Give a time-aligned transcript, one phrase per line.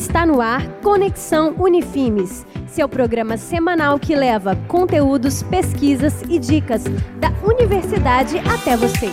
[0.00, 6.84] Está no ar Conexão Unifimes, seu programa semanal que leva conteúdos, pesquisas e dicas
[7.18, 9.10] da universidade até você.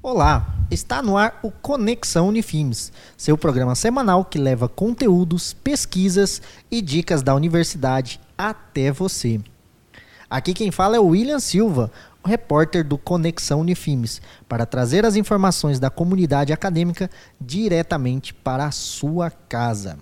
[0.00, 6.40] Olá, está no ar o Conexão Unifimes, seu programa semanal que leva conteúdos, pesquisas
[6.70, 9.40] e dicas da universidade até você.
[10.30, 11.90] Aqui quem fala é o William Silva,
[12.22, 18.70] o repórter do Conexão Unifimes, para trazer as informações da comunidade acadêmica diretamente para a
[18.70, 19.98] sua casa.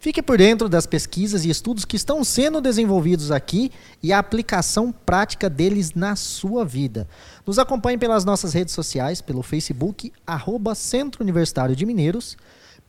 [0.00, 3.70] Fique por dentro das pesquisas e estudos que estão sendo desenvolvidos aqui
[4.02, 7.06] e a aplicação prática deles na sua vida.
[7.44, 12.38] Nos acompanhe pelas nossas redes sociais, pelo Facebook, arroba Centro Universitário de Mineiros,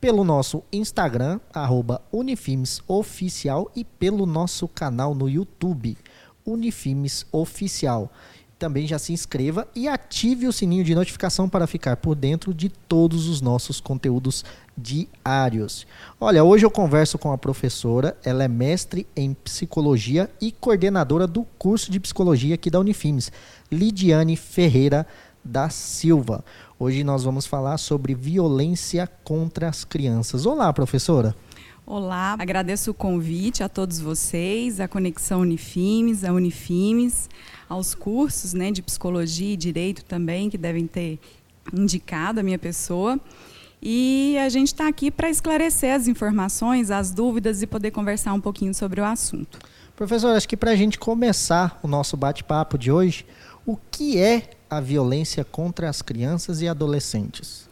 [0.00, 5.98] pelo nosso Instagram, arroba Unifimes Oficial e pelo nosso canal no YouTube.
[6.52, 8.10] Unifimes Oficial.
[8.58, 12.68] Também já se inscreva e ative o sininho de notificação para ficar por dentro de
[12.68, 14.44] todos os nossos conteúdos
[14.76, 15.86] diários.
[16.20, 21.42] Olha, hoje eu converso com a professora, ela é mestre em psicologia e coordenadora do
[21.58, 23.32] curso de psicologia aqui da Unifimes,
[23.72, 25.06] Lidiane Ferreira
[25.42, 26.44] da Silva.
[26.78, 30.44] Hoje nós vamos falar sobre violência contra as crianças.
[30.44, 31.34] Olá, professora.
[31.92, 37.28] Olá, agradeço o convite a todos vocês, a Conexão Unifimes, a Unifimes,
[37.68, 41.18] aos cursos né, de psicologia e direito também, que devem ter
[41.74, 43.18] indicado a minha pessoa.
[43.82, 48.40] E a gente está aqui para esclarecer as informações, as dúvidas e poder conversar um
[48.40, 49.58] pouquinho sobre o assunto.
[49.96, 53.26] Professor, acho que para a gente começar o nosso bate-papo de hoje,
[53.66, 57.68] o que é a violência contra as crianças e adolescentes?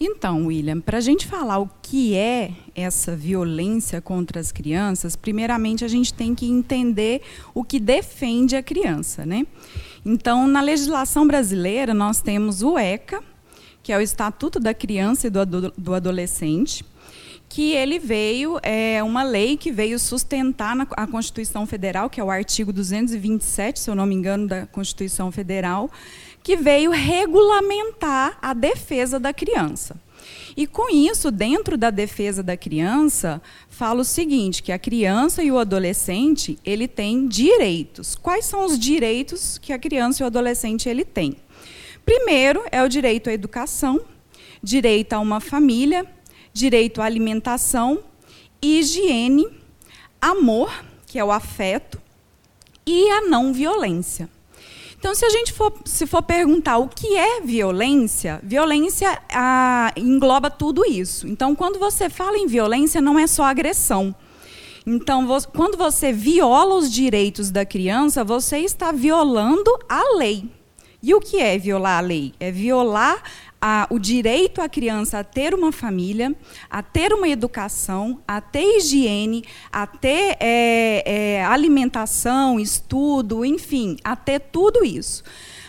[0.00, 5.84] Então, William, para a gente falar o que é essa violência contra as crianças, primeiramente
[5.84, 7.20] a gente tem que entender
[7.52, 9.44] o que defende a criança, né?
[10.04, 13.22] Então, na legislação brasileira, nós temos o ECA,
[13.82, 15.44] que é o Estatuto da Criança e do,
[15.76, 16.84] do Adolescente,
[17.48, 22.24] que ele veio, é uma lei que veio sustentar na, a Constituição Federal, que é
[22.24, 25.90] o artigo 227, se eu não me engano, da Constituição Federal,
[26.48, 30.00] que veio regulamentar a defesa da criança.
[30.56, 35.52] E com isso, dentro da defesa da criança, fala o seguinte, que a criança e
[35.52, 38.14] o adolescente, ele tem direitos.
[38.14, 41.36] Quais são os direitos que a criança e o adolescente ele tem?
[42.02, 44.00] Primeiro é o direito à educação,
[44.62, 46.06] direito a uma família,
[46.50, 48.02] direito à alimentação,
[48.62, 49.46] higiene,
[50.18, 50.72] amor,
[51.06, 52.00] que é o afeto,
[52.86, 54.30] e a não violência.
[54.98, 59.22] Então, se a gente for, se for perguntar o que é violência, violência
[59.96, 61.28] engloba tudo isso.
[61.28, 64.12] Então, quando você fala em violência, não é só agressão.
[64.84, 70.50] Então, quando você viola os direitos da criança, você está violando a lei.
[71.00, 72.34] E o que é violar a lei?
[72.40, 73.22] É violar
[73.60, 76.34] a, o direito à criança a ter uma família,
[76.70, 84.14] a ter uma educação, a ter higiene, a ter é, é, alimentação, estudo, enfim, a
[84.14, 85.24] ter tudo isso.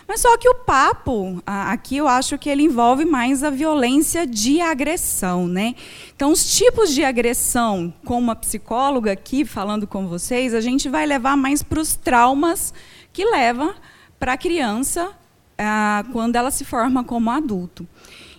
[0.06, 4.60] Mas só que o papo, aqui eu acho que ele envolve mais a violência de
[4.60, 5.76] agressão, né?
[6.16, 11.06] Então, os tipos de agressão, como uma psicóloga aqui falando com vocês, a gente vai
[11.06, 12.74] levar mais para os traumas
[13.12, 13.72] que leva
[14.18, 15.12] para a criança
[15.60, 17.86] ah, quando ela se forma como adulto.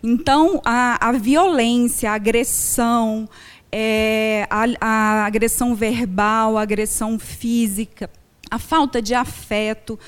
[0.04, 3.30] Então, a, a violência, a agressão,
[3.72, 8.10] é, a, a agressão verbal, a agressão física,
[8.50, 10.00] a falta de afeto,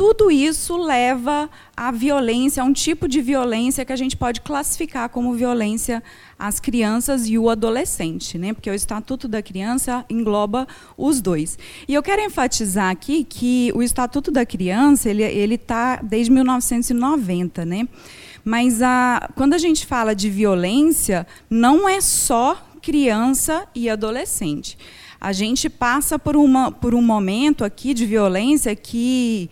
[0.00, 5.10] tudo isso leva à violência, a um tipo de violência que a gente pode classificar
[5.10, 6.02] como violência
[6.38, 8.54] às crianças e o adolescente, né?
[8.54, 10.66] porque o Estatuto da Criança engloba
[10.96, 11.58] os dois.
[11.86, 17.86] E eu quero enfatizar aqui que o Estatuto da Criança ele está desde 1990, né?
[18.42, 24.78] mas a, quando a gente fala de violência, não é só criança e adolescente.
[25.20, 29.50] A gente passa por, uma, por um momento aqui de violência que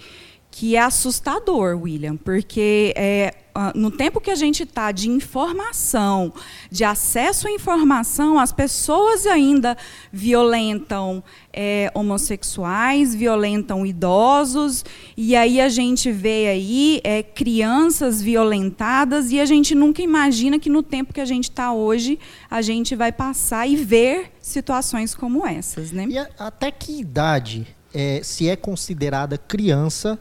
[0.59, 3.33] que é assustador, William, porque é,
[3.77, 6.33] no tempo que a gente está de informação,
[6.69, 9.79] de acesso à informação, as pessoas ainda
[10.13, 11.23] violentam
[11.53, 14.85] é, homossexuais, violentam idosos,
[15.17, 20.69] e aí a gente vê aí é, crianças violentadas, e a gente nunca imagina que
[20.69, 22.19] no tempo que a gente está hoje,
[22.51, 25.93] a gente vai passar e ver situações como essas.
[25.93, 26.07] Né?
[26.09, 27.65] E a, até que idade
[27.95, 30.19] é, se é considerada criança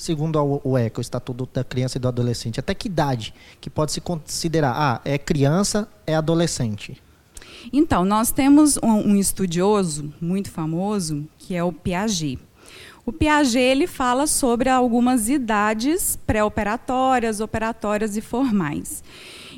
[0.00, 3.92] segundo o ECA, o Estatuto da Criança e do Adolescente, até que idade que pode
[3.92, 7.00] se considerar, ah, é criança, é adolescente?
[7.70, 12.38] Então, nós temos um, um estudioso muito famoso, que é o Piaget.
[13.04, 19.04] O Piaget ele fala sobre algumas idades pré-operatórias, operatórias e formais.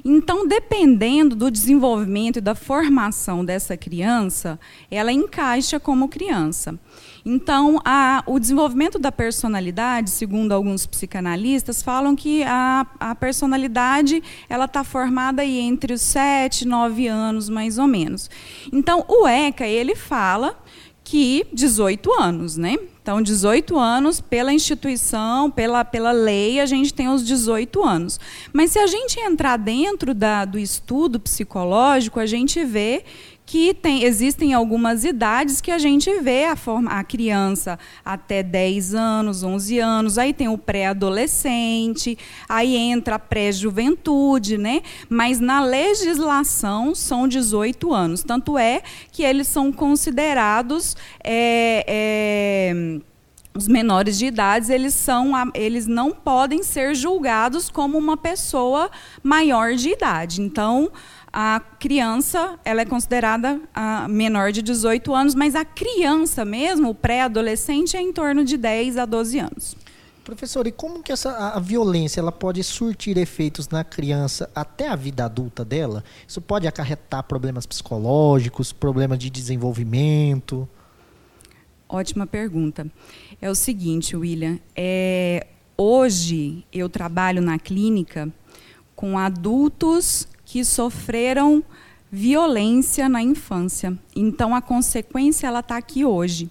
[0.04, 4.58] Então, dependendo do desenvolvimento e da formação dessa criança,
[4.90, 6.78] ela encaixa como criança.
[7.25, 14.64] Então, a, o desenvolvimento da personalidade, segundo alguns psicanalistas, falam que a, a personalidade ela
[14.64, 18.28] está formada aí entre os 7 e 9 anos, mais ou menos.
[18.72, 20.58] Então, o ECA ele fala
[21.04, 22.76] que 18 anos, né?
[23.02, 28.20] Então, 18 anos, pela instituição, pela, pela lei, a gente tem os 18 anos.
[28.52, 33.04] Mas se a gente entrar dentro da, do estudo psicológico, a gente vê
[33.44, 38.94] que tem, existem algumas idades que a gente vê a, forma, a criança até 10
[38.94, 42.16] anos, 11 anos, aí tem o pré-adolescente,
[42.49, 44.81] aí entra a pré-juventude, né?
[45.06, 48.22] Mas na legislação são 18 anos.
[48.22, 50.96] Tanto é que eles são considerados.
[51.22, 53.00] É, é,
[53.54, 58.90] os menores de idade eles são eles não podem ser julgados como uma pessoa
[59.22, 60.90] maior de idade então
[61.32, 66.94] a criança ela é considerada a menor de 18 anos, mas a criança mesmo, o
[66.94, 69.76] pré-adolescente, é em torno de 10 a 12 anos.
[70.22, 74.94] Professor, e como que essa, a violência ela pode surtir efeitos na criança até a
[74.94, 76.04] vida adulta dela?
[76.28, 80.69] Isso pode acarretar problemas psicológicos, problemas de desenvolvimento?
[81.88, 82.87] Ótima pergunta.
[83.43, 88.33] É o seguinte, William, é, hoje eu trabalho na clínica
[88.94, 91.65] com adultos que sofreram
[92.09, 93.99] violência na infância.
[94.15, 96.49] Então a consequência ela está aqui hoje.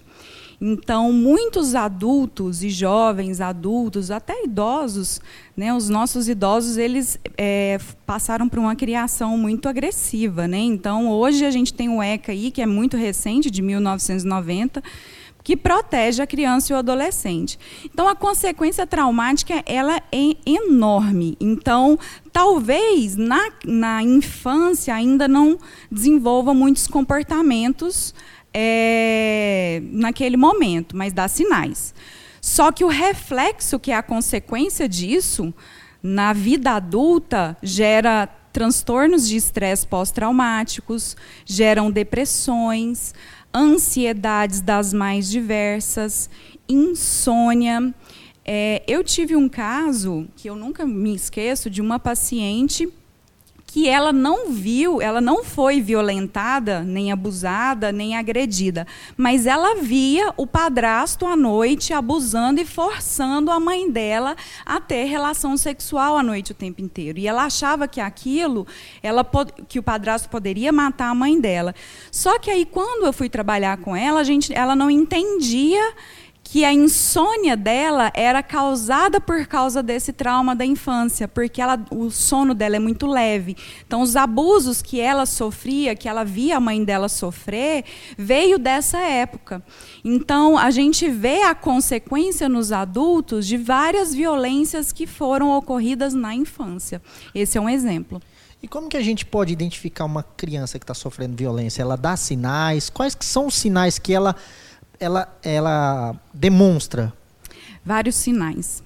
[0.60, 5.18] Então, muitos adultos e jovens adultos, até idosos,
[5.56, 10.46] né, os nossos idosos, eles é, passaram por uma criação muito agressiva.
[10.46, 10.58] Né?
[10.58, 14.80] Então, hoje a gente tem o ECA aí, que é muito recente, de 1990,
[15.42, 17.58] que protege a criança e o adolescente.
[17.84, 21.36] Então a consequência traumática ela é enorme.
[21.40, 21.98] Então
[22.32, 25.58] talvez na, na infância ainda não
[25.90, 28.14] desenvolva muitos comportamentos
[28.54, 31.94] é, naquele momento, mas dá sinais.
[32.40, 35.54] Só que o reflexo que é a consequência disso
[36.02, 41.16] na vida adulta gera transtornos de estresse pós-traumáticos,
[41.46, 43.14] geram depressões,
[43.54, 46.28] ansiedades das mais diversas,
[46.68, 47.94] insônia.
[48.44, 52.88] É, eu tive um caso que eu nunca me esqueço de uma paciente
[53.72, 58.86] que ela não viu, ela não foi violentada, nem abusada, nem agredida,
[59.16, 64.36] mas ela via o padrasto à noite abusando e forçando a mãe dela
[64.66, 67.18] a ter relação sexual à noite o tempo inteiro.
[67.18, 68.66] E ela achava que aquilo,
[69.02, 69.26] ela
[69.66, 71.74] que o padrasto poderia matar a mãe dela.
[72.10, 75.94] Só que aí quando eu fui trabalhar com ela, a gente, ela não entendia
[76.44, 82.10] que a insônia dela era causada por causa desse trauma da infância, porque ela, o
[82.10, 83.56] sono dela é muito leve.
[83.86, 87.84] Então, os abusos que ela sofria, que ela via a mãe dela sofrer,
[88.18, 89.62] veio dessa época.
[90.04, 96.34] Então, a gente vê a consequência nos adultos de várias violências que foram ocorridas na
[96.34, 97.00] infância.
[97.34, 98.20] Esse é um exemplo.
[98.62, 101.82] E como que a gente pode identificar uma criança que está sofrendo violência?
[101.82, 102.88] Ela dá sinais?
[102.88, 104.36] Quais que são os sinais que ela
[105.02, 107.12] ela, ela demonstra?
[107.84, 108.82] Vários sinais.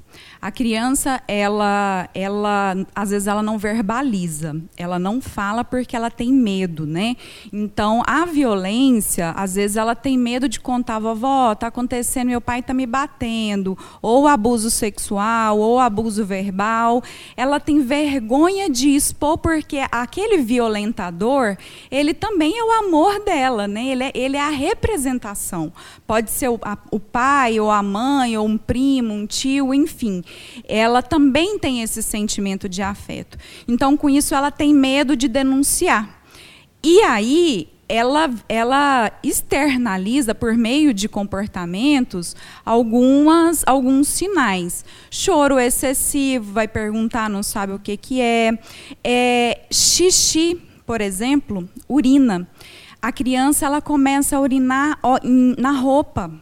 [0.46, 6.32] A criança, ela, ela, às vezes ela não verbaliza, ela não fala porque ela tem
[6.32, 7.16] medo, né?
[7.52, 12.62] Então, a violência, às vezes ela tem medo de contar, vovó, tá acontecendo, meu pai
[12.62, 17.02] tá me batendo, ou abuso sexual, ou abuso verbal.
[17.36, 21.56] Ela tem vergonha de expor porque aquele violentador,
[21.90, 23.84] ele também é o amor dela, né?
[23.84, 25.72] Ele é, ele é a representação.
[26.06, 30.22] Pode ser o, a, o pai, ou a mãe, ou um primo, um tio, enfim
[30.68, 33.38] ela também tem esse sentimento de afeto.
[33.66, 36.22] Então, com isso, ela tem medo de denunciar.
[36.82, 44.84] E aí, ela, ela externaliza por meio de comportamentos algumas alguns sinais.
[45.10, 48.58] Choro excessivo, vai perguntar, não sabe o que, que é.
[49.04, 49.60] é.
[49.70, 52.46] Xixi, por exemplo, urina.
[53.00, 54.98] A criança ela começa a urinar
[55.58, 56.32] na roupa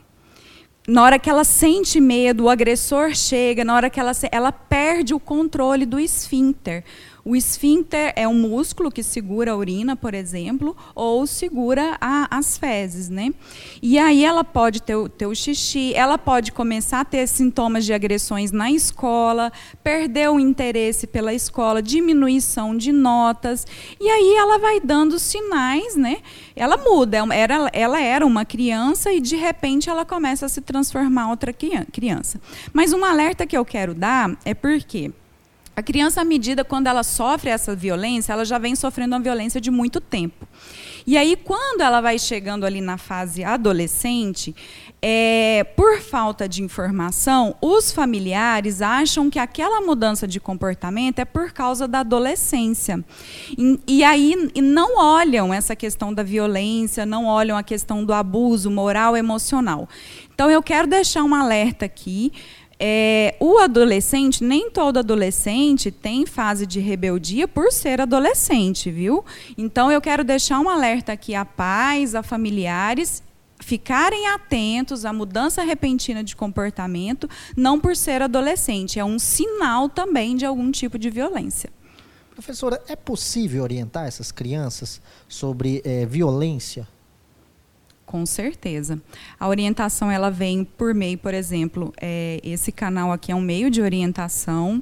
[0.86, 5.14] na hora que ela sente medo, o agressor chega, na hora que ela, ela perde
[5.14, 6.84] o controle do esfíncter.
[7.24, 12.58] O esfíncter é um músculo que segura a urina, por exemplo, ou segura a, as
[12.58, 13.32] fezes, né?
[13.80, 17.94] E aí ela pode ter, ter o xixi, ela pode começar a ter sintomas de
[17.94, 19.50] agressões na escola,
[19.82, 23.66] perder o interesse pela escola, diminuição de notas,
[23.98, 26.18] e aí ela vai dando sinais, né?
[26.54, 30.60] Ela muda, é era, ela era uma criança e de repente ela começa a se
[30.60, 32.38] transformar outra criança.
[32.72, 35.10] Mas um alerta que eu quero dar é porque
[35.76, 39.60] a criança, à medida quando ela sofre essa violência, ela já vem sofrendo uma violência
[39.60, 40.46] de muito tempo.
[41.06, 44.54] E aí, quando ela vai chegando ali na fase adolescente,
[45.02, 51.52] é, por falta de informação, os familiares acham que aquela mudança de comportamento é por
[51.52, 53.04] causa da adolescência.
[53.50, 58.14] E, e aí e não olham essa questão da violência, não olham a questão do
[58.14, 59.86] abuso moral emocional.
[60.34, 62.32] Então, eu quero deixar um alerta aqui
[62.78, 69.24] é, o adolescente, nem todo adolescente tem fase de rebeldia por ser adolescente, viu?
[69.56, 73.22] Então eu quero deixar um alerta aqui a pais, a familiares
[73.60, 80.36] ficarem atentos à mudança repentina de comportamento, não por ser adolescente, é um sinal também
[80.36, 81.70] de algum tipo de violência.
[82.32, 86.86] Professora, é possível orientar essas crianças sobre é, violência
[88.14, 89.02] com certeza.
[89.40, 93.68] A orientação ela vem por meio, por exemplo, é, esse canal aqui é um meio
[93.68, 94.80] de orientação.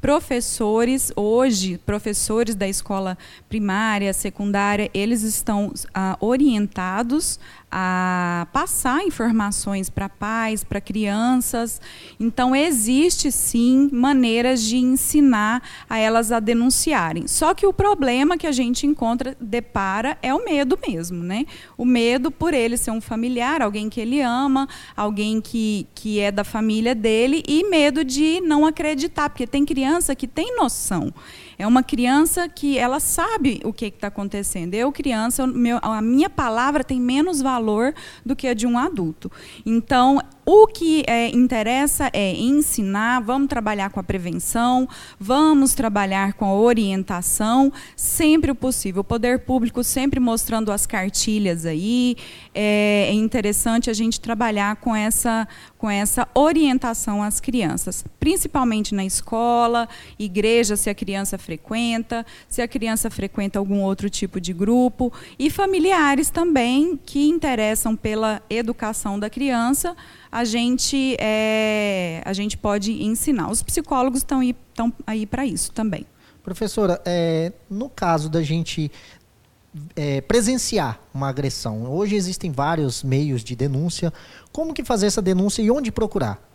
[0.00, 3.18] Professores, hoje, professores da escola
[3.50, 7.38] primária, secundária, eles estão ah, orientados
[7.70, 11.80] a passar informações para pais, para crianças.
[12.18, 17.28] Então, existe sim maneiras de ensinar a elas a denunciarem.
[17.28, 21.22] Só que o problema que a gente encontra, depara, é o medo mesmo.
[21.22, 21.44] Né?
[21.76, 26.30] O medo por ele ser um familiar, alguém que ele ama, alguém que, que é
[26.30, 31.12] da família dele, e medo de não acreditar, porque tem criança que tem noção.
[31.60, 34.72] É uma criança que ela sabe o que está acontecendo.
[34.72, 35.44] Eu, criança,
[35.82, 39.30] a minha palavra tem menos valor do que a de um adulto.
[39.66, 44.88] Então, o que é, interessa é ensinar, vamos trabalhar com a prevenção,
[45.18, 49.02] vamos trabalhar com a orientação, sempre o possível.
[49.02, 52.16] O poder público sempre mostrando as cartilhas aí.
[52.54, 55.46] É, é interessante a gente trabalhar com essa,
[55.78, 59.88] com essa orientação às crianças, principalmente na escola,
[60.18, 65.50] igreja, se a criança frequenta, se a criança frequenta algum outro tipo de grupo, e
[65.50, 69.96] familiares também que interessam pela educação da criança
[70.30, 73.50] a gente, é, a gente pode ensinar.
[73.50, 76.06] Os psicólogos estão aí, estão aí para isso também.
[76.40, 78.92] Professora, é, no caso da gente
[79.96, 84.12] é, presenciar uma agressão, hoje existem vários meios de denúncia.
[84.52, 86.49] Como que fazer essa denúncia e onde procurar?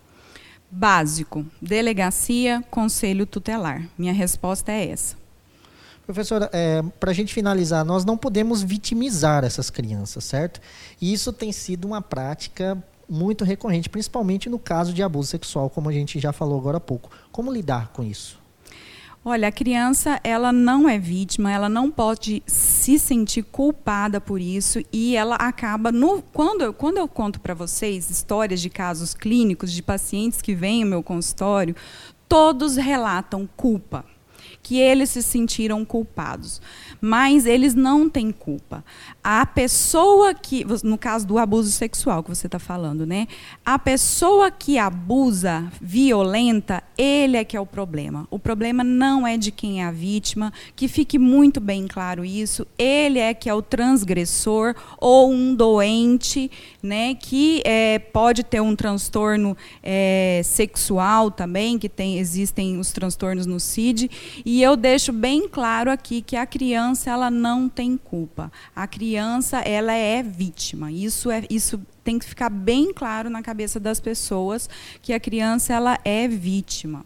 [0.78, 3.88] Básico, delegacia, conselho tutelar.
[3.98, 5.16] Minha resposta é essa.
[6.06, 10.60] Professora, é, para a gente finalizar, nós não podemos vitimizar essas crianças, certo?
[11.00, 12.78] E isso tem sido uma prática
[13.08, 16.82] muito recorrente, principalmente no caso de abuso sexual, como a gente já falou agora há
[16.82, 17.10] pouco.
[17.32, 18.38] Como lidar com isso?
[19.28, 24.84] Olha, a criança ela não é vítima, ela não pode se sentir culpada por isso
[24.94, 29.72] e ela acaba no quando eu, quando eu conto para vocês histórias de casos clínicos
[29.72, 31.76] de pacientes que vêm ao meu consultório,
[32.30, 34.06] todos relatam culpa
[34.66, 36.60] que eles se sentiram culpados.
[37.00, 38.84] Mas eles não têm culpa.
[39.24, 43.28] A pessoa que, no caso do abuso sexual que você está falando, né?
[43.64, 48.28] A pessoa que abusa, violenta, ele é que é o problema.
[48.32, 52.66] O problema não é de quem é a vítima, que fique muito bem claro isso.
[52.76, 56.50] Ele é que é o transgressor ou um doente,
[56.82, 57.14] né?
[57.14, 63.60] Que é, pode ter um transtorno é, sexual também, que tem, existem os transtornos no
[63.60, 64.10] CID.
[64.44, 68.50] E e eu deixo bem claro aqui que a criança ela não tem culpa.
[68.74, 70.90] A criança ela é vítima.
[70.90, 74.70] Isso é isso tem que ficar bem claro na cabeça das pessoas
[75.02, 77.04] que a criança ela é vítima.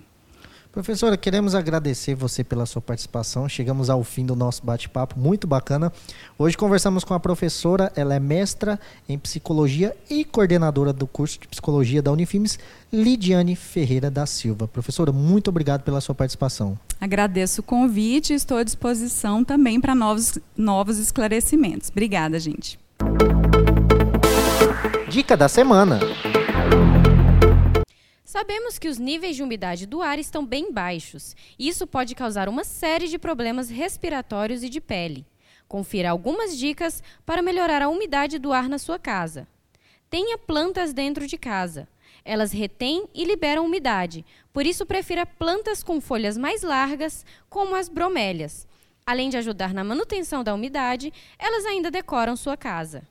[0.72, 3.50] Professora, queremos agradecer você pela sua participação.
[3.50, 5.92] Chegamos ao fim do nosso bate-papo, muito bacana.
[6.38, 11.48] Hoje conversamos com a professora, ela é mestra em psicologia e coordenadora do curso de
[11.48, 12.60] psicologia da Unifimes,
[12.94, 14.68] Lidiane Ferreira da Silva.
[14.68, 16.78] Professora, muito obrigado pela sua participação.
[17.02, 21.90] Agradeço o convite e estou à disposição também para novos, novos esclarecimentos.
[21.90, 22.80] Obrigada, gente.
[25.10, 26.00] Dica da semana.
[28.40, 31.36] Sabemos que os níveis de umidade do ar estão bem baixos.
[31.60, 35.26] Isso pode causar uma série de problemas respiratórios e de pele.
[35.68, 39.46] Confira algumas dicas para melhorar a umidade do ar na sua casa.
[40.10, 41.86] Tenha plantas dentro de casa.
[42.24, 47.90] Elas retêm e liberam umidade, por isso prefira plantas com folhas mais largas, como as
[47.90, 48.66] bromélias.
[49.06, 53.06] Além de ajudar na manutenção da umidade, elas ainda decoram sua casa.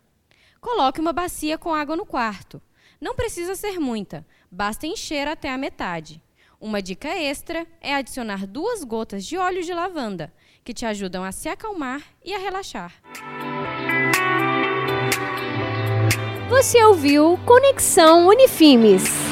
[0.59, 2.63] Coloque uma bacia com água no quarto.
[2.99, 6.23] Não precisa ser muita, basta encher até a metade.
[6.61, 10.33] Uma dica extra é adicionar duas gotas de óleo de lavanda,
[10.65, 12.93] que te ajudam a se acalmar e a relaxar.
[16.49, 19.28] Você ouviu Conexão Unifimes.